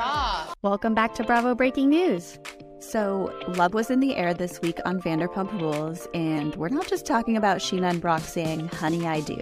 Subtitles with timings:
[0.00, 0.56] Stop.
[0.62, 2.38] Welcome back to Bravo Breaking News.
[2.78, 7.04] So, love was in the air this week on Vanderpump Rules, and we're not just
[7.04, 9.38] talking about Scheana and Brock saying, honey, I do.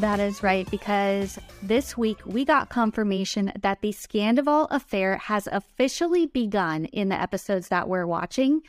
[0.00, 6.26] That is right, because this week we got confirmation that the Scandoval affair has officially
[6.26, 8.60] begun in the episodes that we're watching.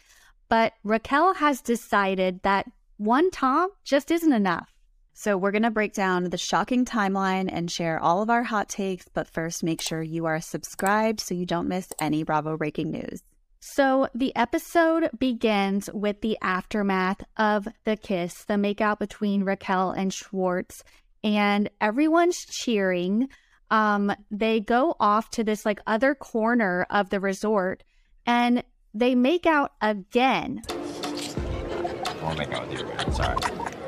[0.47, 2.65] But Raquel has decided that
[2.95, 4.74] one Tom just isn't enough.
[5.17, 8.67] So, we're going to break down the shocking timeline and share all of our hot
[8.67, 9.07] takes.
[9.07, 13.23] But first, make sure you are subscribed so you don't miss any Bravo breaking news.
[13.61, 20.13] So, the episode begins with the aftermath of the kiss, the makeout between Raquel and
[20.13, 20.83] Schwartz,
[21.23, 23.29] and everyone's cheering.
[23.71, 27.83] Um, they go off to this like other corner of the resort
[28.27, 28.63] and
[28.93, 30.61] they make out again.
[30.69, 32.87] I won't make out with you.
[32.87, 33.13] again.
[33.13, 33.35] Sorry.
[33.37, 33.84] The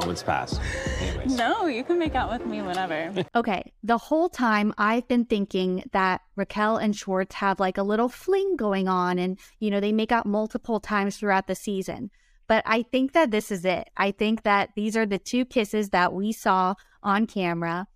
[0.00, 0.60] moment's passed.
[1.00, 1.36] Anyways.
[1.36, 3.24] No, you can make out with me whenever.
[3.34, 8.08] Okay, the whole time I've been thinking that Raquel and Schwartz have like a little
[8.08, 12.10] fling going on and, you know, they make out multiple times throughout the season.
[12.48, 13.90] But I think that this is it.
[13.96, 17.86] I think that these are the two kisses that we saw on camera.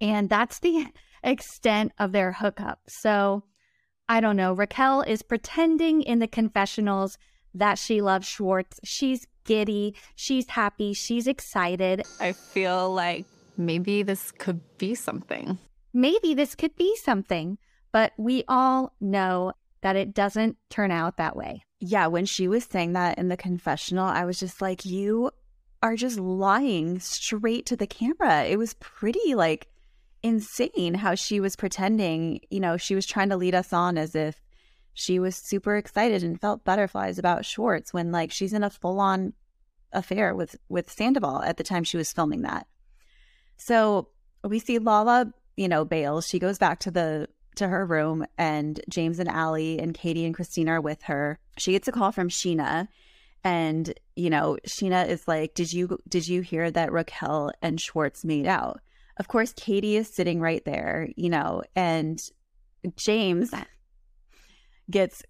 [0.00, 0.86] And that's the
[1.22, 2.80] extent of their hookup.
[2.88, 3.44] So
[4.08, 4.52] I don't know.
[4.52, 7.18] Raquel is pretending in the confessionals
[7.54, 8.80] that she loves Schwartz.
[8.84, 9.94] She's giddy.
[10.14, 10.92] She's happy.
[10.92, 12.02] She's excited.
[12.20, 13.24] I feel like
[13.56, 15.58] maybe this could be something.
[15.94, 17.56] Maybe this could be something,
[17.90, 21.64] but we all know that it doesn't turn out that way.
[21.80, 25.30] Yeah, when she was saying that in the confessional, I was just like, you
[25.82, 28.44] are just lying straight to the camera.
[28.44, 29.68] It was pretty like
[30.22, 34.14] insane how she was pretending, you know, she was trying to lead us on as
[34.14, 34.40] if
[34.98, 38.98] she was super excited and felt butterflies about Schwartz when like she's in a full
[38.98, 39.32] on
[39.92, 42.66] affair with with Sandoval at the time she was filming that.
[43.58, 44.08] So
[44.42, 46.26] we see Lala, you know, bails.
[46.26, 50.34] She goes back to the to her room and James and Allie and Katie and
[50.34, 51.38] Christina are with her.
[51.58, 52.88] She gets a call from Scheana
[53.44, 58.24] and you know, Scheana is like, "Did you did you hear that Raquel and Schwartz
[58.24, 58.80] made out?"
[59.16, 62.20] Of course, Katie is sitting right there, you know, and
[62.96, 63.54] James
[64.90, 65.22] gets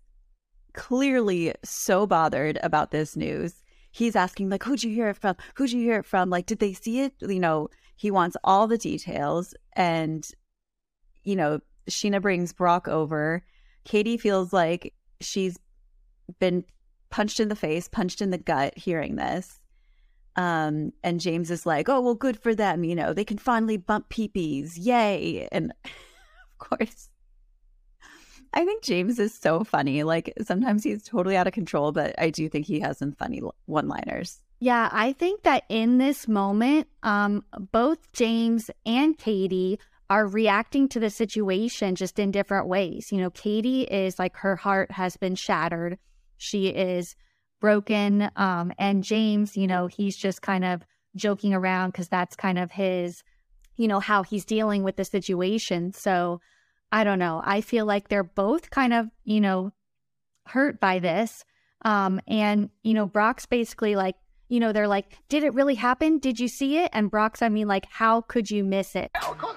[0.74, 3.62] clearly so bothered about this news.
[3.90, 5.36] He's asking, like, who'd you hear it from?
[5.56, 6.30] Who'd you hear it from?
[6.30, 7.14] Like, did they see it?
[7.20, 9.54] You know, he wants all the details.
[9.74, 10.28] And,
[11.24, 11.60] you know,
[11.90, 13.42] Scheana brings Brock over.
[13.84, 15.58] Katie feels like she's
[16.38, 16.64] been
[17.10, 19.58] punched in the face, punched in the gut hearing this.
[20.36, 22.84] Um, and James is like, oh, well, good for them.
[22.84, 24.74] You know, they can finally bump peepees.
[24.76, 25.48] Yay.
[25.50, 27.08] And of course,
[28.52, 30.02] I think James is so funny.
[30.02, 33.42] Like sometimes he's totally out of control, but I do think he has some funny
[33.66, 34.40] one liners.
[34.60, 39.78] Yeah, I think that in this moment, um, both James and Katie
[40.10, 43.12] are reacting to the situation just in different ways.
[43.12, 45.98] You know, Katie is like her heart has been shattered.
[46.38, 47.14] She is
[47.60, 48.30] broken.
[48.36, 50.82] Um, and James, you know, he's just kind of
[51.14, 53.22] joking around because that's kind of his,
[53.76, 55.92] you know, how he's dealing with the situation.
[55.92, 56.40] So
[56.90, 57.42] I don't know.
[57.44, 59.72] I feel like they're both kind of, you know,
[60.46, 61.44] hurt by this.
[61.84, 64.16] Um, and, you know, Brock's basically like,
[64.48, 66.18] you know, they're like, did it really happen?
[66.18, 66.90] Did you see it?
[66.94, 69.10] And Brock's, I mean, like, how could you miss it?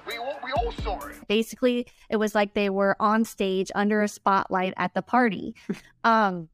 [0.06, 1.26] we all, we all saw it.
[1.28, 5.54] Basically, it was like they were on stage under a spotlight at the party.
[6.04, 6.48] um,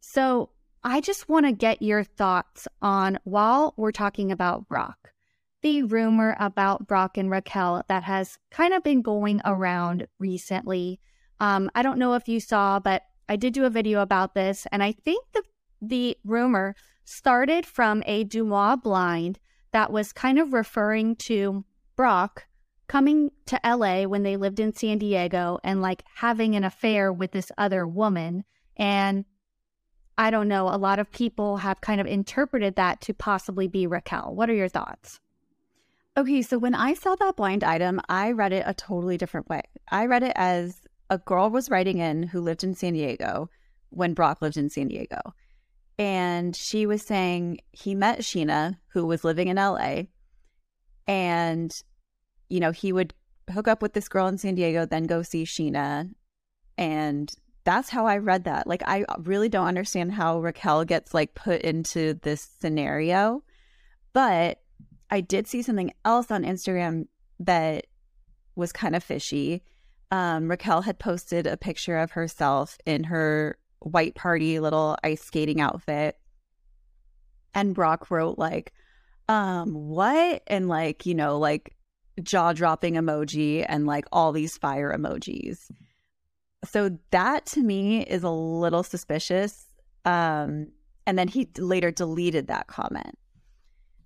[0.00, 0.50] so
[0.82, 5.12] I just want to get your thoughts on while we're talking about Brock,
[5.64, 11.00] the rumor about Brock and Raquel that has kind of been going around recently.
[11.40, 14.66] Um, I don't know if you saw, but I did do a video about this,
[14.70, 15.42] and I think the
[15.80, 19.38] the rumor started from a DeuxMoi blind
[19.72, 21.64] that was kind of referring to
[21.96, 22.46] Brock
[22.86, 27.32] coming to LA when they lived in San Diego and like having an affair with
[27.32, 28.44] this other woman.
[28.76, 29.24] And
[30.16, 33.86] I don't know, a lot of people have kind of interpreted that to possibly be
[33.86, 34.34] Raquel.
[34.34, 35.20] What are your thoughts?
[36.16, 39.62] Okay, so when I saw that blind item, I read it a totally different way.
[39.90, 40.80] I read it as
[41.10, 43.50] a girl was writing in who lived in San Diego
[43.90, 45.20] when Brock lived in San Diego.
[45.98, 50.02] And she was saying he met Scheana, who was living in LA,
[51.06, 51.72] and,
[52.48, 53.12] you know, he would
[53.52, 56.10] hook up with this girl in San Diego, then go see Scheana.
[56.78, 57.32] And
[57.64, 58.68] that's how I read that.
[58.68, 63.42] Like, I really don't understand how Raquel gets like put into this scenario.
[64.12, 64.60] But
[65.14, 67.06] I did see something else on Instagram
[67.38, 67.86] that
[68.56, 69.62] was kind of fishy.
[70.10, 75.60] Um, Raquel had posted a picture of herself in her white party little ice skating
[75.60, 76.18] outfit.
[77.54, 78.72] And Brock wrote, like,
[79.28, 80.42] um, what?
[80.48, 81.76] And like, you know, like
[82.20, 85.70] jaw dropping emoji and like all these fire emojis.
[86.64, 89.66] So that to me is a little suspicious.
[90.04, 90.72] Um,
[91.06, 93.16] and then he later deleted that comment.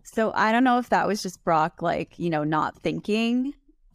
[0.03, 3.55] So I don't know if that was just Brock, like, you know, not thinking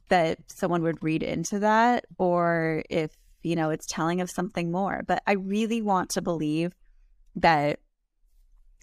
[0.09, 3.11] that someone would read into that or if,
[3.41, 5.03] you know, it's telling of something more.
[5.07, 6.73] But I really want to believe
[7.35, 7.79] that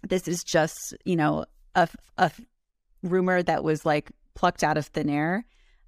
[0.03, 1.45] this is just, you know,
[1.75, 1.89] a,
[2.19, 2.31] a
[3.03, 5.45] rumor that was like plucked out of thin air.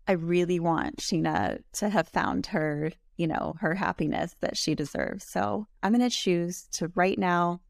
[0.06, 5.24] I really want Scheana to have found her, you know, her happiness that she deserves.
[5.30, 7.60] So I'm going to choose to right now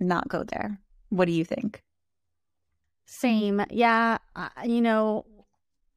[0.00, 0.78] not go there.
[1.08, 1.82] What do you think?
[3.12, 3.62] Same.
[3.70, 4.16] Yeah.
[4.34, 5.26] Uh, you know,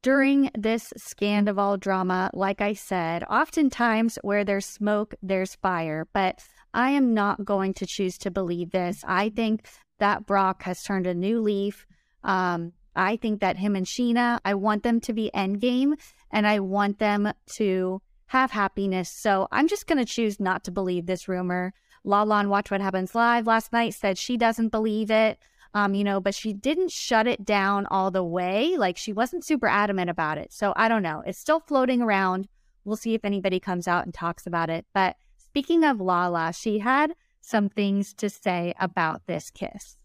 [0.02, 6.06] during this Scandoval drama, like I said, oftentimes where there's smoke, there's fire.
[6.12, 6.40] But
[6.74, 9.02] I am not going to choose to believe this.
[9.06, 9.66] I think
[9.98, 11.86] that Brock has turned a new leaf.
[12.22, 15.94] Um, I think that him and Scheana, I want them to be endgame
[16.30, 19.08] and I want them to have happiness.
[19.10, 21.72] So I'm just going to choose not to believe this rumor.
[22.04, 25.38] Lala on Watch What Happens Live last night said she doesn't believe it.
[25.76, 28.78] Um, you know, but she didn't shut it down all the way.
[28.78, 30.50] Like she wasn't super adamant about it.
[30.50, 31.22] So I don't know.
[31.26, 32.48] It's still floating around.
[32.86, 34.86] We'll see if anybody comes out and talks about it.
[34.94, 37.12] But speaking of Lala, she had
[37.42, 39.98] some things to say about this kiss.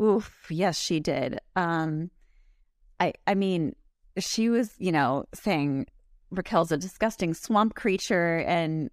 [0.00, 1.40] Oof, yes, she did.
[1.56, 2.12] Um,
[3.00, 3.74] I, I mean,
[4.18, 5.86] she was, you know, saying
[6.30, 8.88] Raquel's a disgusting swamp creature, and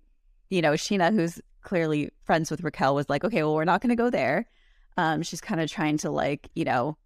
[0.49, 3.89] you know, Scheana, who's clearly friends with Raquel, was like, okay, well, we're not going
[3.89, 4.47] to go there.
[4.97, 6.97] Um, she's kind of trying to like, you know,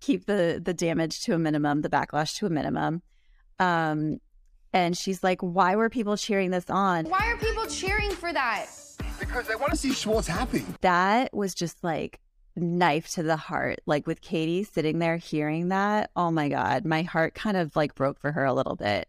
[0.00, 3.02] keep the the damage to a minimum, the backlash to a minimum.
[3.58, 4.20] Um,
[4.72, 7.06] and she's like, why were people cheering this on?
[7.06, 8.66] Why are people cheering for that?
[9.18, 10.64] Because they want to see Schwartz happy.
[10.80, 12.20] That was just like
[12.56, 13.80] knife to the heart.
[13.86, 17.94] Like with Katie sitting there hearing that, oh my God, my heart kind of like
[17.94, 19.08] broke for her a little bit.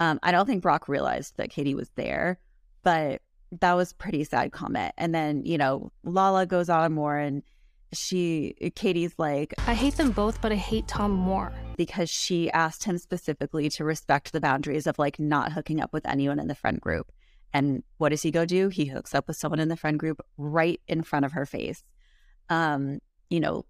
[0.00, 2.38] Um, I don't think Brock realized that Katie was there,
[2.82, 3.22] but
[3.60, 4.94] that was pretty sad comment.
[4.96, 7.42] And then, you know, Lala goes on more and
[7.92, 11.52] she Katie's like I hate them both, but I hate Tom more.
[11.76, 16.06] Because she asked him specifically to respect the boundaries of like not hooking up with
[16.06, 17.10] anyone in the friend group.
[17.52, 18.68] And what does he go do?
[18.68, 21.84] He hooks up with someone in the friend group right in front of her face.
[22.48, 23.66] Um, you know,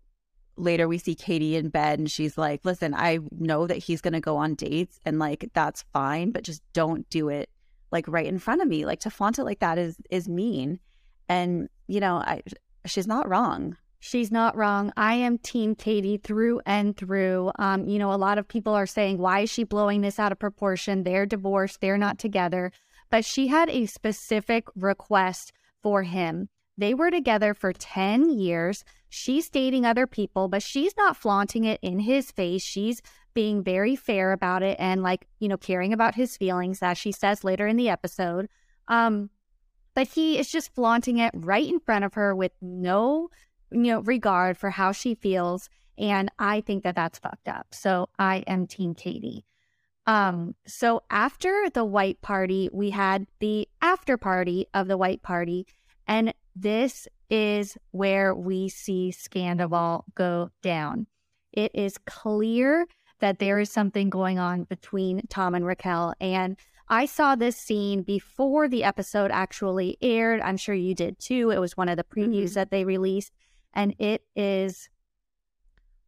[0.57, 4.21] later we see Katie in bed and she's like, Listen, I know that he's gonna
[4.21, 7.51] go on dates and like that's fine, but just don't do it
[7.91, 8.87] like right in front of me.
[8.87, 10.79] Like to flaunt it like that is is mean.
[11.29, 12.43] And, you know, I
[12.87, 13.77] she's not wrong.
[14.05, 14.93] She's not wrong.
[14.97, 17.53] I am Team Katie through and through.
[17.61, 20.33] Um, you know, a lot of people are saying, why is she blowing this out
[20.33, 21.05] of proportion?
[21.05, 22.73] They're divorced, they're not together.
[23.11, 25.53] But she had a specific request
[25.85, 26.49] for him.
[26.77, 28.85] They were together for 10 years.
[29.09, 32.65] She's dating other people, but she's not flaunting it in his face.
[32.65, 33.03] She's
[33.35, 37.13] being very fair about it and, like, you know, caring about his feelings, as she
[37.13, 38.49] says later in the episode.
[38.89, 39.31] Um,
[39.95, 43.29] but he is just flaunting it right in front of her with no
[43.73, 45.69] you know, regard for how she feels.
[45.99, 47.69] And I think that that's fucked up.
[47.71, 49.45] So I am Team Katie.
[50.07, 55.67] Um, so after the white party, we had the after party of the white party.
[56.07, 61.07] And this is where we see Scandoval go down.
[61.53, 62.87] It is clear
[63.21, 66.15] that there is something going on between Tom and Raquel.
[66.21, 66.57] And
[66.89, 70.41] I saw this scene before the episode actually aired.
[70.41, 71.51] I'm sure you did too.
[71.51, 72.55] It was one of the previews mm-hmm.
[72.55, 73.33] that they released
[73.75, 74.89] and it is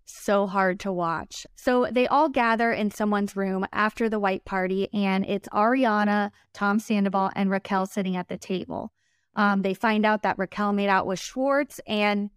[0.04, 1.47] so hard to watch.
[1.56, 6.78] So they all gather in someone's room after the white party, and it's Ariana, Tom
[6.78, 8.92] Sandoval, and Raquel sitting at the table.
[9.37, 12.30] Um, they find out that Raquel made out with Schwartz, and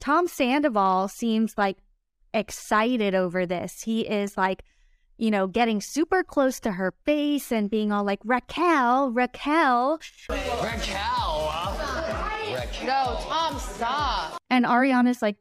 [0.00, 1.78] Tom Sandoval seems like
[2.32, 3.82] excited over this.
[3.82, 4.64] He is like,
[5.18, 10.00] you know, getting super close to her face and being all like, Raquel, Raquel.
[10.30, 11.10] Raquel.
[12.84, 14.19] No, Tom, stop.
[14.50, 15.36] And Ariana's like,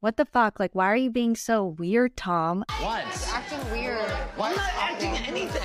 [0.00, 0.58] what the fuck?
[0.58, 2.64] Like, why are you being so weird, Tom?
[2.80, 3.04] What?
[3.04, 4.10] He's acting weird.
[4.36, 5.62] Why am not acting anything?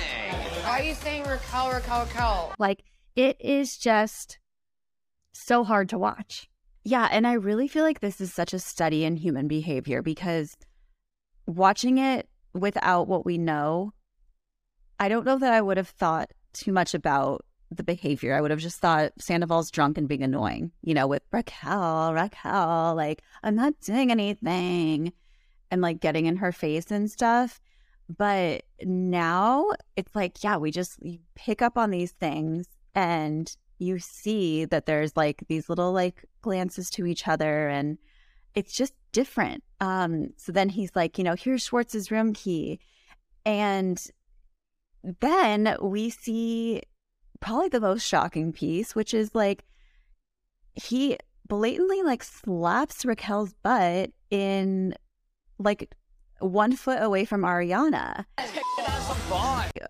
[0.64, 2.54] Why are you saying Raquel, Raquel, Raquel?
[2.58, 2.84] Like,
[3.16, 4.38] it is just
[5.32, 6.48] so hard to watch.
[6.84, 7.08] Yeah.
[7.10, 10.56] And I really feel like this is such a study in human behavior because
[11.46, 13.92] watching it without what we know,
[14.98, 17.44] I don't know that I would have thought too much about
[17.76, 18.34] the behavior.
[18.34, 22.94] I would have just thought Sandoval's drunk and being annoying, you know, with Raquel, Raquel,
[22.94, 25.12] like, I'm not doing anything
[25.70, 27.60] and like getting in her face and stuff.
[28.08, 30.98] But now it's like, yeah, we just
[31.34, 36.90] pick up on these things and you see that there's like these little like glances
[36.90, 37.98] to each other and
[38.54, 39.64] it's just different.
[39.80, 42.80] Um, so then he's like, you know, here's Schwartz's room key.
[43.44, 44.00] And
[45.20, 46.82] then we see
[47.42, 49.64] probably the most shocking piece, which is like
[50.74, 54.94] he blatantly like slaps Raquel's butt in
[55.58, 55.94] like
[56.38, 58.24] one foot away from Ariana.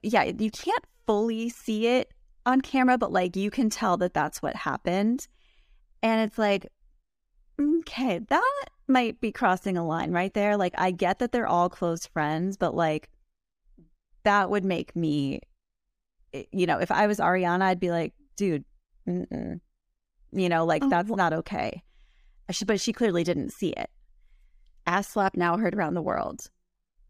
[0.02, 2.12] Yeah, you can't fully see it
[2.44, 5.28] on camera, but like you can tell that that's what happened.
[6.02, 6.66] And it's like,
[7.60, 10.56] okay, that might be crossing a line right there.
[10.56, 13.08] Like, I get that they're all close friends, but like,
[14.24, 15.40] that would make me,
[16.50, 18.64] you know, if I was Ariana, I'd be like, dude,
[19.08, 19.60] mm-mm.
[20.32, 21.82] you know, like Oh, that's not okay.
[22.50, 23.90] She, but she clearly didn't see it.
[24.86, 26.50] Ass slap now heard around the world.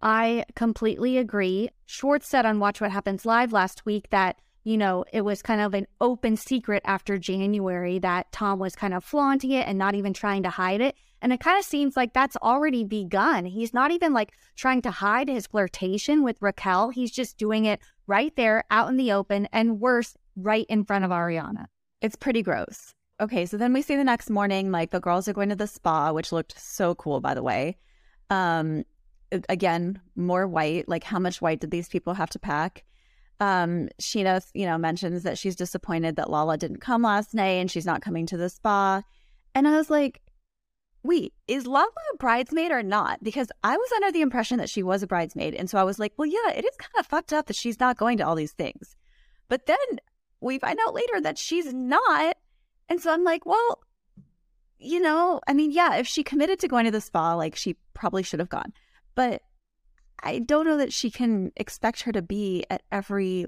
[0.03, 1.71] I completely agree.
[1.87, 5.61] Schwartz said on Watch What Happens Live last week that, you know, it was kind
[5.61, 9.95] of an open secret after January that Tom was kind of flaunting it and not
[9.95, 10.97] even trying to hide it.
[11.23, 13.45] And it kind of seems like that's already begun.
[13.45, 16.91] He's not even like trying to hide his flirtation with Raquel.
[16.91, 21.05] He's just doing it right there out in the open and worse, right in front
[21.05, 21.67] of Ariana.
[22.01, 22.93] It's pretty gross.
[23.21, 25.69] Okay, so then we see the next morning, like the girls are going to the
[25.69, 27.77] spa, which looked so cool, by the way.
[28.29, 28.85] Um,
[29.49, 30.89] again, more white.
[30.89, 32.85] Like, how much white did these people have to pack?
[33.39, 37.71] Um, Scheana, you know, mentions that she's disappointed that Lala didn't come last night and
[37.71, 39.03] she's not coming to the spa.
[39.55, 40.21] And I was like,
[41.03, 43.23] wait, is Lala a bridesmaid or not?
[43.23, 45.55] Because I was under the impression that she was a bridesmaid.
[45.55, 47.81] And so I was like, well, yeah, it is kind of fucked up that she's
[47.81, 48.95] not going to all these things.
[49.49, 49.77] But then
[50.41, 52.37] we find out later that she's not.
[52.89, 53.81] And so I'm like, well,
[54.79, 57.77] you know, I mean, yeah, if she committed to going to the spa, like she
[57.95, 58.73] probably should have gone.
[59.15, 59.43] But
[60.23, 63.47] I don't know that she can expect her to be at every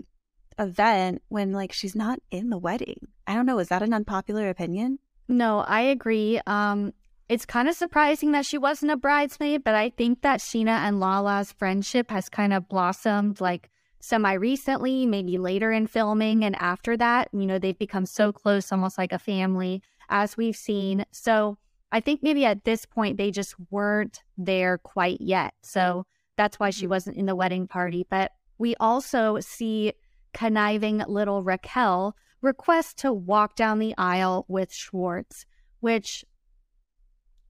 [0.59, 3.09] event when like she's not in the wedding.
[3.27, 3.59] I don't know.
[3.59, 4.99] Is that an unpopular opinion?
[5.29, 6.41] No, I agree.
[6.47, 6.93] Um,
[7.29, 11.01] it's kind of surprising that she wasn't a bridesmaid, but I think that Scheana and
[11.01, 16.45] Lala's friendship has kind of blossomed like semi recently, maybe later in filming.
[16.45, 20.57] And after that, you know, they've become so close, almost like a family, as we've
[20.57, 21.07] seen.
[21.13, 21.57] So
[21.91, 25.55] I think maybe at this point, they just weren't there quite yet.
[25.63, 26.05] So
[26.37, 26.91] that's why she mm-hmm.
[26.91, 28.07] wasn't in the wedding party.
[28.11, 29.95] But we also see
[30.35, 35.47] conniving little Raquel request to walk down the aisle with Schwartz,
[35.81, 36.25] which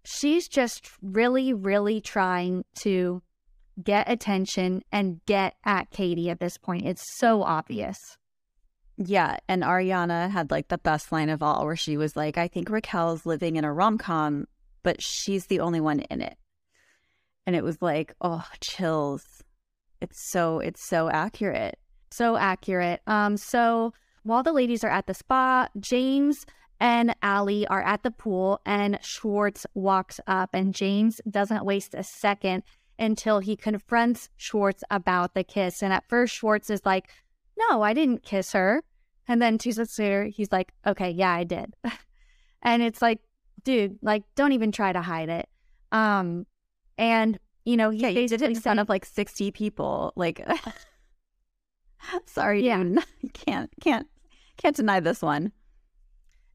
[0.04, 3.22] she's just really, really trying to
[3.82, 6.86] get attention and get at Katie at this point.
[6.86, 7.98] It's so obvious.
[8.96, 9.38] Yeah.
[9.48, 12.70] And Ariana had like the best line of all where she was like, I think
[12.70, 14.46] Raquel's living in a rom com,
[14.82, 16.36] but she's the only one in it.
[17.46, 19.24] And it was like, oh, chills.
[20.00, 21.78] It's so, it's so accurate.
[22.12, 23.00] So accurate.
[23.06, 23.92] Um, so
[24.22, 26.46] while the ladies are at the spa, James
[26.80, 32.02] and Allie are at the pool, and Schwartz walks up, and James doesn't waste a
[32.02, 32.62] second
[32.98, 35.82] until he confronts Schwartz about the kiss.
[35.82, 37.08] And at first, Schwartz is like,
[37.56, 38.82] "No, I didn't kiss her,"
[39.26, 41.74] and then two seconds later, he's like, "Okay, yeah, I did,"
[42.62, 43.20] and it's like,
[43.64, 45.48] dude, like, don't even try to hide it.
[45.92, 46.46] Um,
[46.98, 50.12] and you know, he Yeah, you did it in front of like 60 people.
[50.16, 50.46] Like,
[52.26, 52.82] sorry, Yeah.
[52.82, 52.98] dude.
[53.32, 54.06] Can't, can't,
[54.58, 55.50] can't deny this one.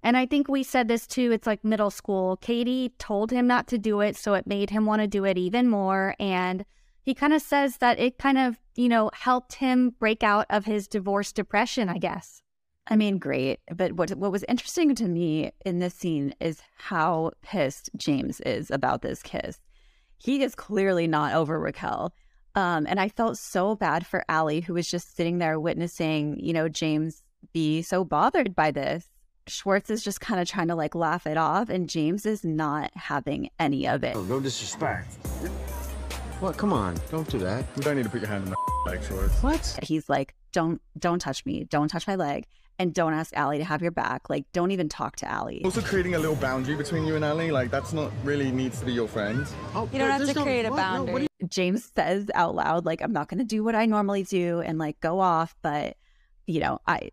[0.01, 1.31] And I think we said this too.
[1.31, 2.37] It's like middle school.
[2.37, 5.37] Katie told him not to do it, so it made him want to do it
[5.37, 6.15] even more.
[6.19, 6.65] And
[7.01, 10.65] he kind of says that it kind of, you know, helped him break out of
[10.65, 12.41] his divorce depression, I guess.
[12.87, 13.59] I mean, great.
[13.75, 18.71] But what what was interesting to me in this scene is how pissed James is
[18.71, 19.59] about this kiss.
[20.17, 22.13] He is clearly not over Raquel.
[22.55, 26.51] Um, and I felt so bad for Allie, who was just sitting there witnessing, you
[26.51, 29.07] know, James be so bothered by this.
[29.49, 32.91] Schwartz is just kind of trying to like laugh it off, and James is not
[32.95, 34.15] having any of it.
[34.15, 35.13] Oh, no disrespect.
[36.39, 36.57] What?
[36.57, 37.65] Come on, don't do that.
[37.75, 38.55] You don't need to put your hand in my
[38.91, 39.33] leg, Schwartz.
[39.43, 39.79] What?
[39.83, 41.65] He's like, "Don't, don't touch me.
[41.65, 42.45] Don't touch my leg,
[42.77, 44.29] and don't ask Allie to have your back.
[44.29, 47.51] Like, don't even talk to Allie." Also creating a little boundary between you and Ali,
[47.51, 49.45] like that's not really needs to be your friend.
[49.75, 50.77] Oh, You don't have there's to create a what?
[50.77, 51.27] No, what do boundary.
[51.49, 54.77] James says out loud, like, I'm not going to do what I normally do and
[54.77, 55.97] like go off, but
[56.45, 57.11] you know, I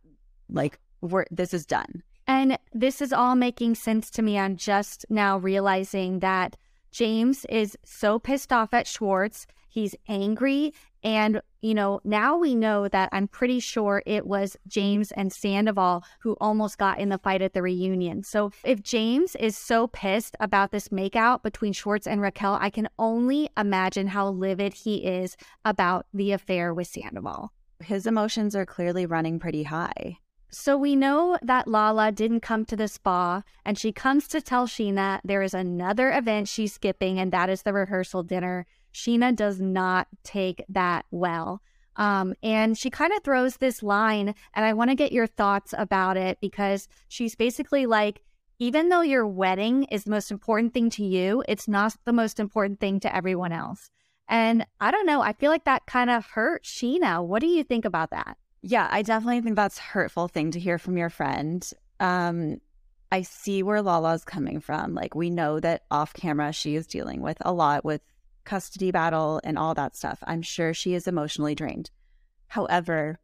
[0.49, 2.03] like, we're, this is done.
[2.27, 4.39] And this is all making sense to me.
[4.39, 6.57] I'm just now realizing that
[6.91, 9.47] James is so pissed off at Schwartz.
[9.69, 10.73] He's angry.
[11.05, 16.03] And, you know, now we know that I'm pretty sure it was James and Sandoval
[16.21, 18.25] who almost got in the fight at the reunion.
[18.25, 22.89] So if James is so pissed about this makeout between Schwartz and Raquel, I can
[22.99, 27.53] only imagine how livid he is about the affair with Sandoval.
[27.85, 30.19] His emotions are clearly running pretty high.
[30.49, 34.67] So we know that Lala didn't come to the spa, and she comes to tell
[34.67, 38.67] Scheana there is another event she's skipping, and that is the rehearsal dinner.
[38.95, 41.61] Scheana does not take that well.
[41.97, 45.75] Um, and she kind of throws this line, and I want to get your thoughts
[45.77, 48.23] about it because she's basically like,
[48.59, 52.41] even though your wedding is the most important thing to you, it's not the most
[52.41, 53.91] important thing to everyone else.
[54.29, 57.25] And I don't know, I feel like that kind of hurt Scheana.
[57.25, 58.37] What do you think about that?
[58.69, 61.65] Yeah, I definitely think that's hurtful thing to hear from your friend.
[62.01, 62.61] Um,
[63.13, 64.93] I see where Lala's coming from.
[64.93, 68.01] Like we know that off camera she is dealing with a lot with
[68.43, 70.19] custody battle and all that stuff.
[70.27, 71.93] I'm sure she is emotionally drained.
[72.49, 73.21] However,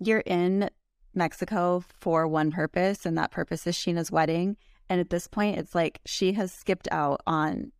[0.00, 0.68] you're in
[1.14, 4.56] Mexico for one purpose, and that purpose is Scheana's wedding.
[4.88, 7.70] And at this point, it's like she has skipped out on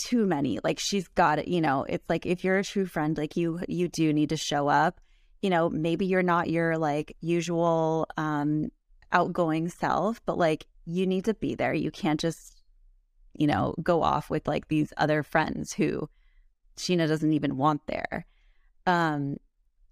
[0.00, 0.58] too many.
[0.62, 3.60] Like she's got it, you know, it's like if you're a true friend, like you
[3.68, 5.00] you do need to show up.
[5.42, 8.70] You know, maybe you're not your like usual um
[9.12, 11.74] outgoing self, but like you need to be there.
[11.74, 12.62] You can't just,
[13.36, 16.08] you know, go off with like these other friends who
[16.76, 18.26] Scheana doesn't even want there.
[18.86, 19.36] Um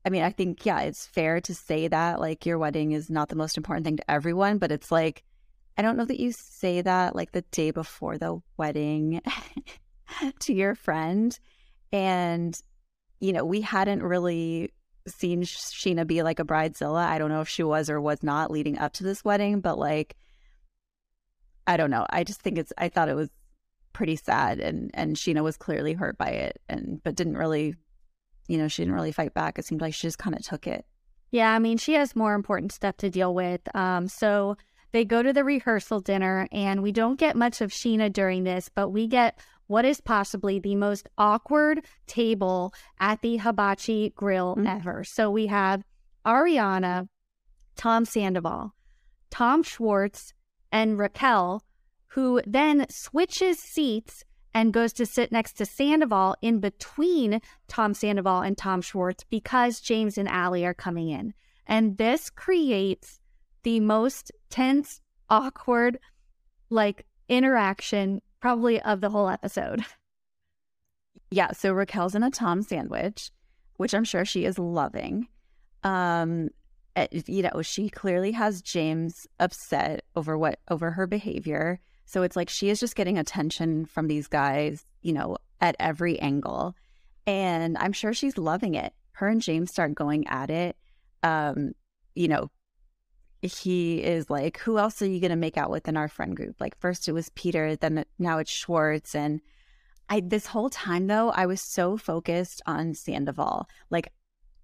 [0.04, 3.28] I mean, I think yeah, it's fair to say that like your wedding is not
[3.28, 5.22] the most important thing to everyone, but it's like
[5.78, 9.20] I don't know that you say that like the day before the wedding
[10.40, 11.38] to your friend.
[11.92, 12.60] And,
[13.20, 14.72] you know, we hadn't really
[15.06, 17.06] seen Scheana be like a bridezilla.
[17.06, 19.78] I don't know if she was or was not leading up to this wedding, but
[19.78, 20.16] like,
[21.66, 22.06] I don't know.
[22.10, 23.30] I just think it's, I thought it was
[23.92, 27.74] pretty sad and, and Scheana was clearly hurt by it and, but didn't really,
[28.46, 29.58] you know, she didn't really fight back.
[29.58, 30.84] It seemed like she just kind of took it.
[31.30, 31.52] Yeah.
[31.52, 33.60] I mean, she has more important stuff to deal with.
[33.74, 34.56] Um, so,
[34.92, 38.70] they go to the rehearsal dinner, and we don't get much of Scheana during this,
[38.74, 39.38] but we get
[39.68, 44.66] what is possibly the most awkward table at the hibachi grill mm-hmm.
[44.66, 45.04] ever.
[45.04, 45.84] So we have
[46.26, 47.08] Ariana,
[47.76, 48.74] Tom Sandoval,
[49.30, 50.34] Tom Schwartz,
[50.72, 51.62] and Raquel,
[52.08, 58.40] who then switches seats and goes to sit next to Sandoval in between Tom Sandoval
[58.40, 61.34] and Tom Schwartz because James and Ally are coming in.
[61.66, 63.20] And this creates
[63.62, 65.98] the most tense, awkward,
[66.70, 69.84] like interaction probably of the whole episode.
[71.30, 73.30] Yeah, so Raquel's in a Tom sandwich,
[73.76, 75.28] which I'm sure she is loving.
[75.84, 76.48] Um,
[76.96, 81.80] eh, you know, she clearly has James upset over what over her behavior.
[82.06, 86.18] So it's like she is just getting attention from these guys, you know, at every
[86.18, 86.74] angle.
[87.26, 88.94] And I'm sure she's loving it.
[89.12, 90.76] Her and James start going at it.
[91.22, 91.72] Um,
[92.14, 92.50] you know,
[93.42, 96.36] he is like, who else are you going to make out with in our friend
[96.36, 96.56] group?
[96.60, 99.14] Like, first it was Peter, then now it's Schwartz.
[99.14, 99.40] And
[100.08, 103.68] I, this whole time though, I was so focused on Sandoval.
[103.90, 104.12] Like,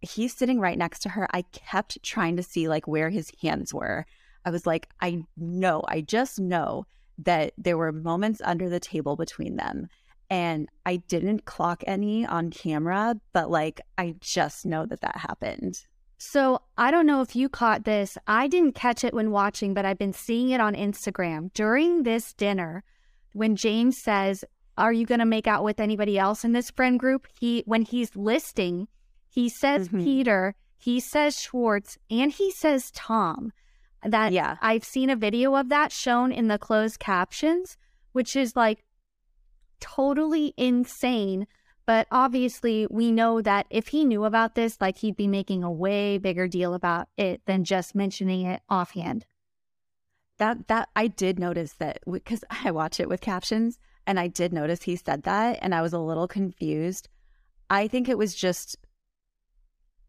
[0.01, 1.29] he's sitting right next to her.
[1.33, 4.07] I kept trying to see like where his hands were.
[4.45, 6.87] I was like, I know, I just know
[7.19, 9.89] that there were moments under the table between them.
[10.31, 15.85] And I didn't clock any on camera, but like, I just know that that happened.
[16.27, 18.17] So I don't know if you caught this.
[18.27, 21.53] I didn't catch it when watching, but I've been seeing it on Instagram.
[21.53, 22.83] During this dinner,
[23.35, 24.43] when James says,
[24.79, 27.29] Are you going to make out with anybody else in this friend group?
[27.39, 28.89] He, when he's listing,
[29.29, 30.03] he says mm-hmm.
[30.03, 33.53] Peter, he says Schwartz, and he says Tom.
[34.03, 34.57] That yeah.
[34.63, 37.77] I've seen a video of that shown in the closed captions,
[38.13, 38.83] which is like
[39.79, 41.47] totally insane
[41.87, 45.71] but obviously, we know that if he knew about this, like he'd be making a
[45.71, 49.27] way bigger deal about it than just mentioning it offhand.
[50.39, 54.53] That that I did notice that because I watch it with captions, and I did
[54.53, 57.09] notice he said that, and I was a little confused.
[57.69, 58.77] I think it was just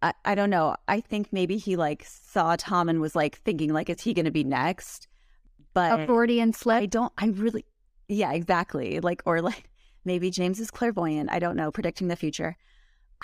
[0.01, 0.75] I, I don't know.
[0.87, 4.25] I think maybe he like saw Tom and was like thinking like, is he going
[4.25, 5.07] to be next?
[5.73, 6.81] But a Freudian slip.
[6.81, 7.11] I don't.
[7.17, 7.65] I really.
[8.07, 8.99] Yeah, exactly.
[8.99, 9.69] Like or like
[10.05, 11.31] Maybe James is clairvoyant.
[11.31, 12.55] I don't know, predicting the future.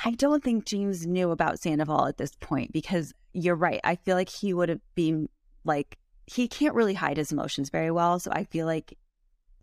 [0.03, 3.79] I don't think James knew about Sandoval at this point because you're right.
[3.83, 5.29] I feel like he would have been
[5.63, 8.19] like, he can't really hide his emotions very well.
[8.19, 8.97] So I feel like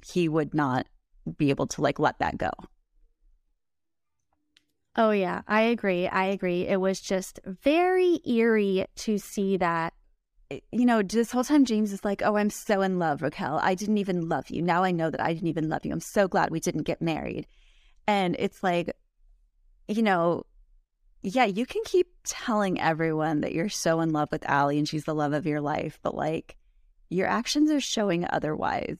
[0.07, 0.87] he would not
[1.37, 2.51] be able to like let that go.
[4.97, 6.09] Oh, yeah, I agree.
[6.09, 6.67] I agree.
[6.67, 9.95] It was just very eerie to see that
[10.51, 13.61] you know, this whole time James is like, "Oh, I'm so in love, Raquel.
[13.63, 14.63] I didn't even love you.
[14.63, 15.93] Now I know that I didn't even love you.
[15.93, 17.47] I'm so glad we didn't get married."
[18.07, 18.91] And it's like,
[19.89, 20.45] you know,
[21.23, 25.05] yeah, you can keep telling everyone that you're so in love with Ally and she's
[25.05, 26.57] the love of your life, but like
[27.11, 28.97] your actions are showing otherwise.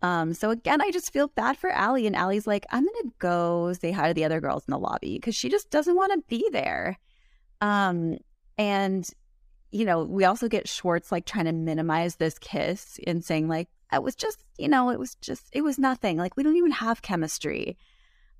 [0.00, 3.72] Um, so again, I just feel bad for Ally, and Ally's like, I'm gonna go
[3.74, 6.24] say hi to the other girls in the lobby because she just doesn't want to
[6.28, 6.98] be there.
[7.60, 8.18] Um,
[8.58, 9.08] and
[9.72, 13.68] you know, we also get Schwartz like trying to minimize this kiss and saying like
[13.92, 16.18] it was just, you know, it was just it was nothing.
[16.18, 17.76] Like we don't even have chemistry.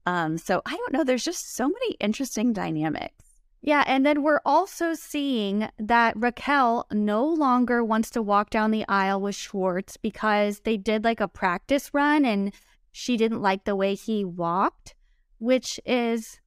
[0.04, 1.04] Um, so I don't know.
[1.04, 3.24] There's just so many interesting dynamics.
[3.64, 8.84] Yeah, and then we're also seeing that Raquel no longer wants to walk down the
[8.88, 12.52] aisle with Schwartz because they did like a practice run and
[12.90, 14.96] she didn't like the way he walked,
[15.38, 16.40] which is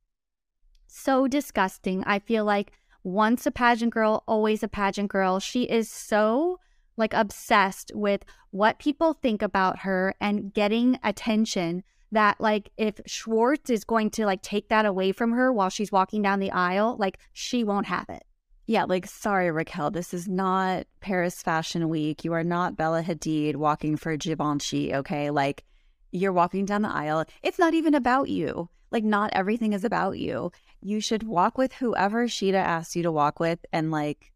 [0.88, 2.04] so disgusting.
[2.06, 2.74] I feel like
[3.06, 5.40] once a pageant girl, always a pageant girl.
[5.40, 6.60] She is so
[6.98, 13.70] like obsessed with what people think about her and getting attention that like if Schwartz
[13.70, 16.96] is going to like take that away from her while she's walking down the aisle,
[16.98, 18.24] like she won't have it.
[18.66, 22.26] Yeah, like sorry, Raquel, this is not Paris Fashion Week.
[22.26, 25.30] You are not Bella Hadid walking for Givenchy, okay?
[25.30, 25.64] Like
[26.12, 27.26] you're walking down the aisle.
[27.44, 28.70] It's not even about you.
[28.92, 30.52] Like not everything is about you.
[30.82, 34.32] You should walk with whoever Scheana asks you to walk with and like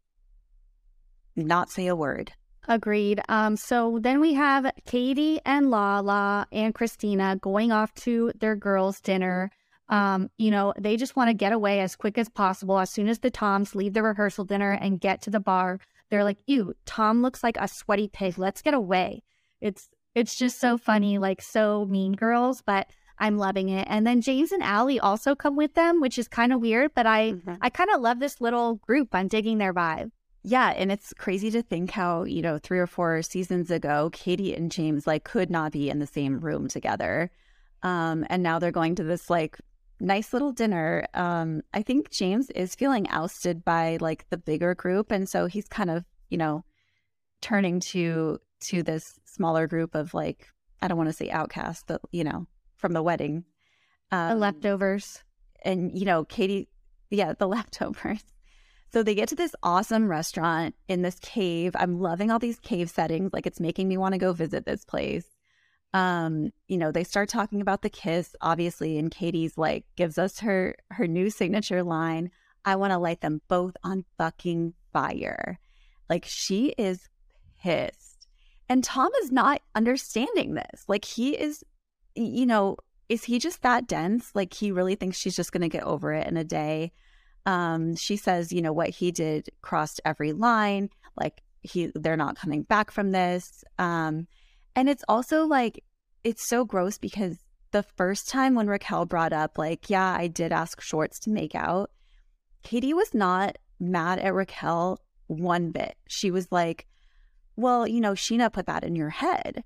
[1.36, 2.32] not say a word.
[2.68, 3.20] Agreed.
[3.28, 9.00] Um, so then we have Katie and Lala and Christina going off to their girls'
[9.00, 9.50] dinner.
[9.88, 12.78] Um, you know, they just want to get away as quick as possible.
[12.78, 16.22] As soon as the Toms leave the rehearsal dinner and get to the bar, they're
[16.22, 18.38] like, "Ew, Tom looks like a sweaty pig.
[18.38, 19.22] Let's get away."
[19.60, 22.88] It's it's just so funny, like so mean girls, but
[23.20, 23.86] I'm loving it.
[23.90, 27.06] And then James and Allie also come with them, which is kind of weird, but
[27.06, 27.58] I Mhm.
[27.60, 29.14] I kind of love this little group.
[29.14, 30.10] I'm digging their vibe.
[30.42, 34.54] Yeah, and it's crazy to think how, you know, 3 or 4 seasons ago, Katie
[34.54, 37.30] and James like could not be in the same room together.
[37.82, 39.58] Um and now they're going to this like
[40.00, 41.06] nice little dinner.
[41.12, 45.68] Um I think James is feeling ousted by like the bigger group and so he's
[45.68, 46.64] kind of, you know,
[47.42, 50.48] turning to to this smaller group of like
[50.82, 52.46] I don't want to say outcasts, but you know,
[52.80, 53.44] from the wedding.
[54.10, 55.22] The Um, leftovers.
[55.64, 56.68] and you know katie
[57.10, 58.24] yeah the leftovers.
[58.92, 61.76] So they get to this awesome restaurant in this cave.
[61.76, 63.30] I'm loving all these cave settings.
[63.32, 65.26] Like it's making me want to go visit this place.
[65.92, 70.40] Um you know they start talking about the kiss obviously and katie's like gives us
[70.40, 72.30] her her new signature line
[72.64, 75.58] i want to light them both on fucking fire.
[76.08, 77.08] Like she is
[77.62, 78.26] pissed.
[78.68, 80.84] And tom is not understanding this.
[80.86, 81.64] Like he is
[82.14, 82.76] you know
[83.10, 84.30] is he just that dense?
[84.34, 86.92] Like he really thinks she's just going to get over it in a day.
[87.44, 90.90] Um, she says, you know, what he did crossed every line.
[91.18, 93.64] Like he, they're not coming back from this.
[93.80, 94.28] Um,
[94.76, 95.82] and it's also like,
[96.22, 97.38] it's so gross because
[97.72, 101.56] the first time when Raquel brought up, like, yeah, I did ask Schwartz to make
[101.56, 101.90] out,
[102.62, 105.96] Katie was not mad at Raquel one bit.
[106.06, 106.86] She was like,
[107.56, 109.64] well, you know, Scheana put that in your head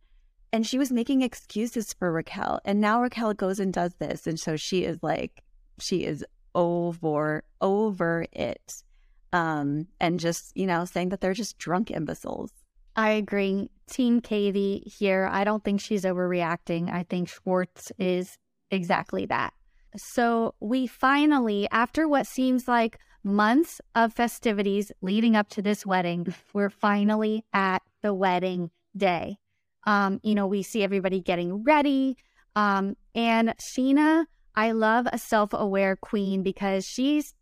[0.54, 2.60] and she was making excuses for Raquel.
[2.64, 4.24] And now Raquel goes and does this.
[4.24, 5.42] And so she is like,
[5.80, 8.84] she is over, over it.
[9.32, 12.52] Um, and just, you know, saying that they're just drunk imbeciles.
[12.94, 13.68] I agree.
[13.90, 15.28] Team Katie here.
[15.28, 16.88] I don't think she's overreacting.
[16.88, 18.38] I think Schwartz is
[18.70, 19.54] exactly that.
[19.96, 26.32] So we finally, after what seems like months of festivities leading up to this wedding,
[26.52, 29.38] we're finally at the wedding day.
[29.86, 32.16] Um, you know, we see everybody getting ready.
[32.56, 37.34] Um, and Scheana, I love a self aware queen because she's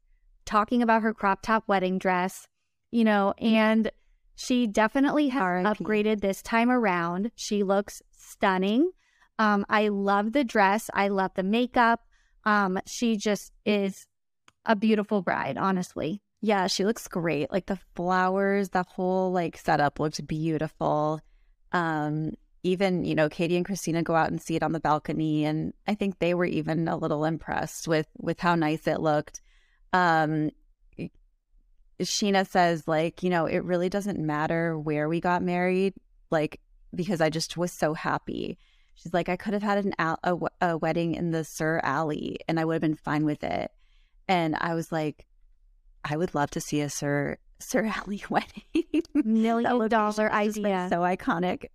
[0.44, 2.46] talking about her crop top wedding dress,
[2.90, 3.90] you know, and
[4.34, 7.30] she definitely has upgraded this time around.
[7.36, 8.90] She looks stunning.
[9.38, 10.90] Um, I love the dress.
[10.94, 12.00] I love the makeup.
[12.44, 14.06] Um, she just is
[14.66, 16.22] a beautiful bride, honestly.
[16.40, 17.52] Yeah, she looks great.
[17.52, 21.20] Like the flowers, the whole like setup looked beautiful.
[21.72, 22.32] Um,
[22.62, 25.72] even, you know, Katie and Christina go out and see it on the balcony and
[25.86, 29.40] I think they were even a little impressed with with how nice it looked.
[29.92, 30.50] Um
[32.00, 35.94] Scheana says like, you know, it really doesn't matter where we got married,
[36.30, 36.60] like
[36.94, 38.58] because I just was so happy.
[38.94, 42.60] She's like, I could have had an al- a, wedding in the SUR Alley and
[42.60, 43.70] I would have been fine with it.
[44.28, 45.26] And I was like,
[46.04, 49.02] I would love to see a SUR SUR Alley wedding.
[49.14, 50.88] Million dollar has just been idea.
[50.90, 51.66] so iconic,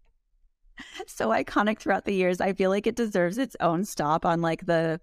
[1.08, 2.42] so iconic throughout the years.
[2.42, 5.00] I feel like it deserves its own stop on like the,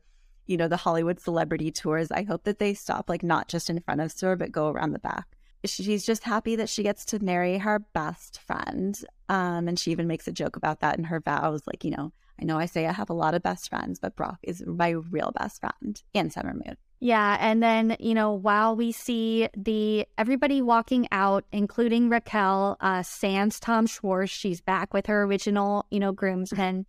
[0.46, 2.10] you know, the Hollywood celebrity tours.
[2.10, 4.92] I hope that they stop like not just in front of SUR, but go around
[4.92, 5.26] the back.
[5.64, 8.98] She's just happy that she gets to marry her best friend,
[9.30, 11.62] um, and she even makes a joke about that in her vows.
[11.66, 14.14] Like, you know, I know I say I have a lot of best friends, but
[14.14, 16.76] Brock is my real best friend, and Summer Moon.
[17.04, 23.02] Yeah, and then you know while we see the everybody walking out, including Raquel, uh,
[23.02, 26.86] sans Tom Schwartz, she's back with her original, you know, groomsmen.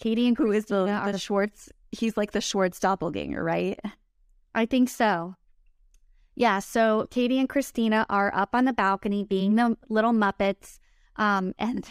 [0.00, 1.70] Katie and Who is the, are the Schwartz?
[1.90, 3.80] He's like the Schwartz doppelganger, right?
[4.54, 5.34] I think so.
[6.36, 10.78] Yeah, so Katie and Christina are up on the balcony being the little Muppets.
[11.16, 11.84] Um, and,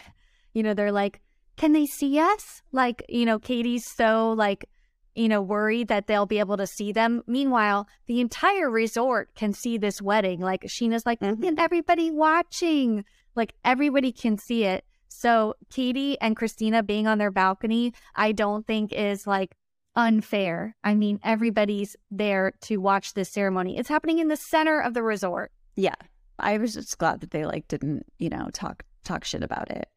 [0.54, 1.20] you know, they're like,
[1.58, 2.62] can they see us?
[2.72, 4.70] Like, you know, Katie's so like,
[5.18, 7.24] you know, worried that they'll be able to see them.
[7.26, 10.40] Meanwhile, the entire resort can see this wedding.
[10.40, 13.04] Like Scheana's like, and everybody watching,
[13.36, 14.86] like everybody can see it.
[15.08, 19.56] So Katie and Christina being on their balcony, I don't think is like
[19.96, 20.76] unfair.
[20.84, 23.80] I mean, everybody's there to watch this ceremony.
[23.80, 25.52] It's happening in the center of the resort.
[25.76, 25.96] Yeah.
[26.38, 29.90] I was just glad that they like didn't, you know, talk talk shit about it.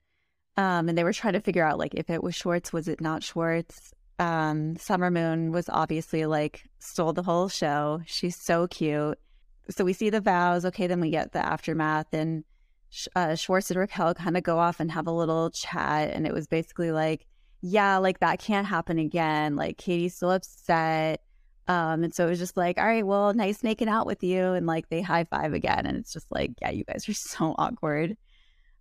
[0.57, 3.03] Um, and they were trying to figure out like if it was Schwartz, was it
[3.03, 3.93] not Schwartz?
[4.21, 8.03] Um, Summer Moon was obviously like stole the whole show.
[8.07, 9.19] She's so cute.
[9.71, 10.65] So we see the vows.
[10.67, 12.45] Okay, then we get the aftermath, and
[13.17, 16.35] uh, Schwartz and Raquel kind of go off and have a little chat, and it
[16.35, 17.27] was basically like,
[17.63, 19.57] yeah, like that can't happen again.
[19.57, 21.23] Like Katie's still upset.
[21.67, 24.43] Um, and so it was just like, all right, well, nice making out with you.
[24.53, 25.87] And like they high five again.
[25.87, 28.17] And it's just like, yeah, you guys are so awkward.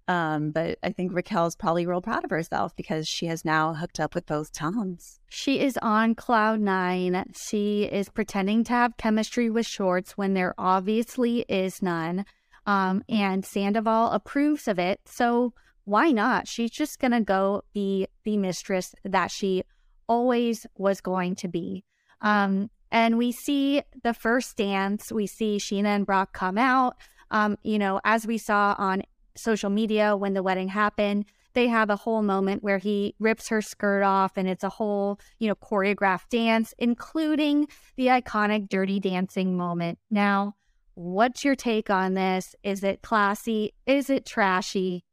[0.09, 3.99] Um, but I think Raquel's probably real proud of herself because she has now hooked
[3.99, 5.19] up with both Toms.
[5.29, 7.31] She is on cloud nine.
[7.39, 12.25] She is pretending to have chemistry with Schwartz when there obviously is none.
[12.65, 14.99] Um, and Sandoval approves of it.
[15.05, 15.53] So
[15.85, 16.47] why not?
[16.47, 19.63] She's just going to go be the mistress that she
[20.07, 21.83] always was going to be.
[22.21, 25.11] Um, and we see the first dance.
[25.11, 26.95] We see Scheana and Brock come out.
[27.29, 29.03] Um, you know, as we saw on
[29.35, 33.61] social media when the wedding happened, they have a whole moment where he rips her
[33.61, 39.57] skirt off and it's a whole, you know, choreographed dance, including the iconic dirty dancing
[39.57, 39.97] moment.
[40.11, 40.55] Now,
[40.93, 42.55] what's your take on this?
[42.63, 43.73] Is it classy?
[43.85, 45.05] Is it trashy?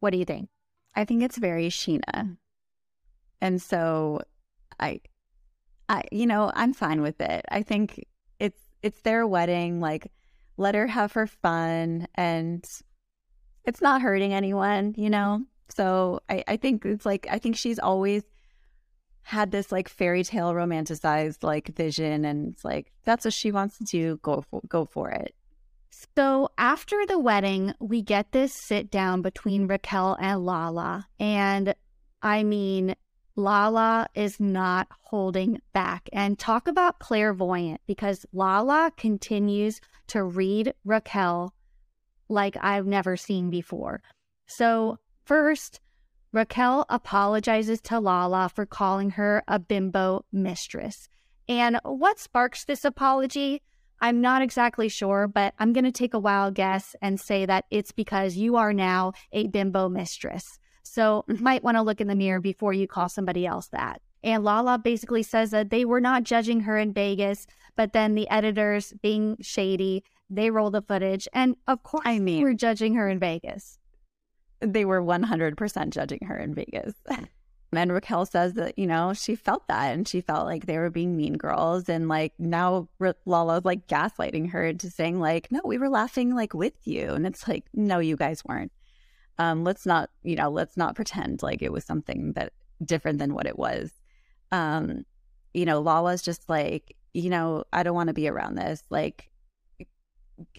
[0.00, 0.48] What do you think?
[0.94, 2.36] I think it's very Scheana.
[3.40, 4.22] And so
[4.80, 5.00] I
[5.88, 7.44] I you know, I'm fine with it.
[7.50, 8.04] I think
[8.40, 10.10] it's it's their wedding, like
[10.56, 12.64] let her have her fun and
[13.66, 15.42] it's not hurting anyone, you know?
[15.68, 18.22] So I, I think it's like I think she's always
[19.22, 23.76] had this like fairy tale romanticized like vision and it's like that's what she wants
[23.78, 25.34] to do, go for go for it.
[26.16, 31.08] So after the wedding, we get this sit down between Raquel and Lala.
[31.18, 31.74] And
[32.22, 32.94] I mean,
[33.34, 36.08] Lala is not holding back.
[36.12, 41.52] And talk about clairvoyant because Lala continues to read Raquel
[42.28, 44.02] like I've never seen before.
[44.46, 45.80] So, first,
[46.32, 51.08] Raquel apologizes to Lala for calling her a bimbo mistress.
[51.48, 53.62] And what sparks this apology?
[54.00, 57.64] I'm not exactly sure, but I'm going to take a wild guess and say that
[57.70, 60.58] it's because you are now a bimbo mistress.
[60.82, 64.00] So you might want to look in the mirror before you call somebody else that.
[64.22, 68.28] And Lala basically says that they were not judging her in Vegas, but then the
[68.28, 71.28] editors, being shady, they roll the footage.
[71.32, 73.78] And of course, I mean, we're judging her in Vegas.
[74.60, 76.94] They were 100% judging her in Vegas.
[77.72, 80.90] and Raquel says that, you know, she felt that and she felt like they were
[80.90, 81.88] being mean girls.
[81.88, 82.88] And like now
[83.26, 87.10] Lala's like gaslighting her into saying, like, no, we were laughing like with you.
[87.10, 88.72] And it's like, no, you guys weren't
[89.38, 92.52] um, let's not you know let's not pretend like it was something that
[92.84, 93.90] different than what it was
[94.52, 95.04] um
[95.54, 99.30] you know lala's just like you know i don't want to be around this like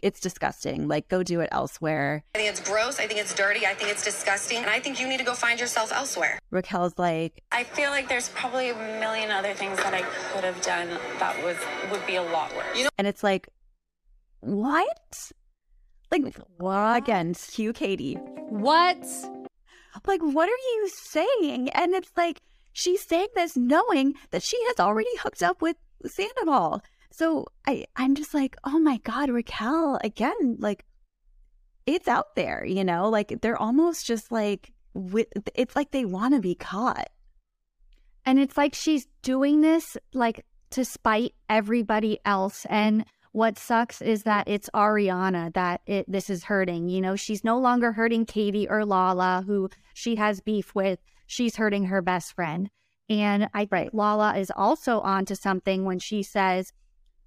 [0.02, 3.66] it's disgusting like go do it elsewhere i think it's gross i think it's dirty
[3.66, 6.98] i think it's disgusting and i think you need to go find yourself elsewhere raquel's
[6.98, 10.90] like i feel like there's probably a million other things that i could have done
[11.20, 11.58] that was
[11.92, 13.50] would be a lot worse you know and it's like
[14.42, 15.32] what
[16.12, 16.98] like, what?
[16.98, 18.16] Again, cue Katie.
[18.16, 19.06] What?
[20.06, 21.70] Like, what are you saying?
[21.70, 26.82] And it's like, she's saying this knowing that she has already hooked up with Sandoval.
[27.12, 30.86] So I, I'm just like, oh my God, Raquel, again, like,
[31.86, 33.10] it's out there, you know?
[33.10, 34.74] Like, they're almost just like,
[35.56, 37.10] it's like they want to be caught.
[38.26, 42.66] And it's like she's doing this, like, to spite everybody else.
[42.70, 46.90] And what sucks is that it's Ariana that it this is hurting.
[46.90, 51.00] You know, she's no longer hurting Katie or Lala, who she has beef with.
[51.26, 52.70] She's hurting her best friend.
[53.10, 53.94] And I right.
[53.94, 56.74] Lala is also onto something when she says,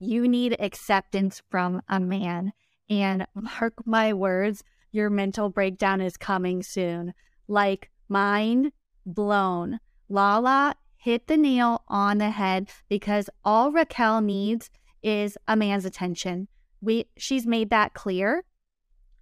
[0.00, 2.54] You need acceptance from a man.
[2.88, 7.12] And mark my words, your mental breakdown is coming soon.
[7.46, 8.72] Like mind
[9.04, 9.78] blown.
[10.08, 14.70] Lala hit the nail on the head because all Raquel needs
[15.02, 16.48] is a man's attention.
[16.80, 18.44] We she's made that clear.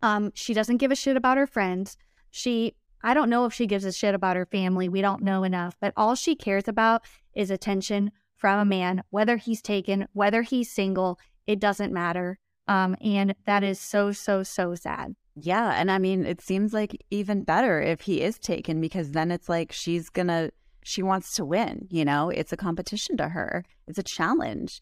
[0.00, 1.96] Um, she doesn't give a shit about her friends.
[2.30, 4.88] She I don't know if she gives a shit about her family.
[4.88, 7.02] We don't know enough, but all she cares about
[7.34, 12.38] is attention from a man, whether he's taken, whether he's single, it doesn't matter.
[12.66, 15.14] Um, and that is so, so, so sad.
[15.34, 15.72] Yeah.
[15.74, 19.48] And I mean, it seems like even better if he is taken because then it's
[19.48, 20.50] like she's gonna
[20.84, 22.30] she wants to win, you know?
[22.30, 23.64] It's a competition to her.
[23.86, 24.80] It's a challenge.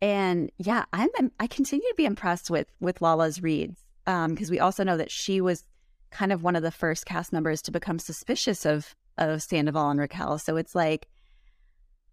[0.00, 4.60] And yeah, I'm I continue to be impressed with with Lala's reads because um, we
[4.60, 5.64] also know that she was
[6.10, 10.00] kind of one of the first cast members to become suspicious of of Sandoval and
[10.00, 10.38] Raquel.
[10.38, 11.08] So it's like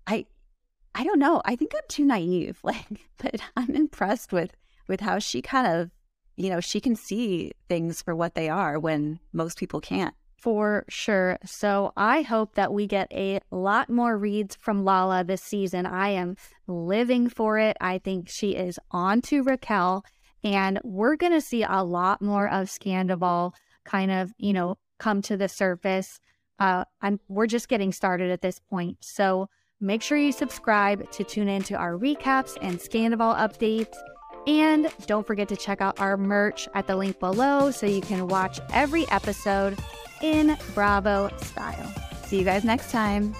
[0.07, 0.25] I
[0.95, 1.41] I don't know.
[1.43, 4.55] I think I'm too naive, like, but I'm impressed with
[4.87, 5.91] with how she kind of,
[6.35, 10.13] you know, she can see things for what they are when most people can't.
[10.37, 11.39] For sure.
[11.43, 15.87] So I hope that we get a lot more reads from Lala this season.
[15.87, 17.75] I am living for it.
[17.81, 20.05] I think she is on to Raquel,
[20.43, 23.53] and we're going to see a lot more of Scandoval
[23.85, 26.19] kind of, you know, come to the surface.
[26.59, 28.97] Uh, I'm, we're just getting started at this point.
[29.01, 29.49] So
[29.85, 33.95] make sure you subscribe to tune into our recaps and Scandoval updates.
[34.47, 38.27] And don't forget to check out our merch at the link below so you can
[38.27, 39.77] watch every episode
[40.21, 41.93] in Bravo style.
[42.25, 43.35] See you guys next time.